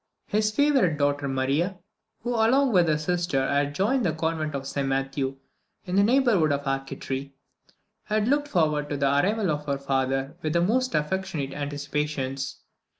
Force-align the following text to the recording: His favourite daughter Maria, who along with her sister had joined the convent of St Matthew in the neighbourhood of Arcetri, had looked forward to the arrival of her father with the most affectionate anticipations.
His 0.25 0.49
favourite 0.49 0.97
daughter 0.97 1.27
Maria, 1.27 1.77
who 2.23 2.31
along 2.31 2.73
with 2.73 2.87
her 2.87 2.97
sister 2.97 3.47
had 3.47 3.75
joined 3.75 4.03
the 4.03 4.13
convent 4.13 4.55
of 4.55 4.65
St 4.65 4.87
Matthew 4.87 5.37
in 5.85 5.95
the 5.95 6.01
neighbourhood 6.01 6.51
of 6.51 6.63
Arcetri, 6.65 7.33
had 8.05 8.27
looked 8.27 8.47
forward 8.47 8.89
to 8.89 8.97
the 8.97 9.05
arrival 9.07 9.51
of 9.51 9.67
her 9.67 9.77
father 9.77 10.37
with 10.41 10.53
the 10.53 10.61
most 10.61 10.95
affectionate 10.95 11.53
anticipations. 11.53 12.61